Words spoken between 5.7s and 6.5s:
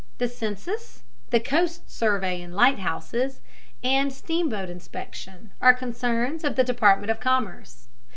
concerns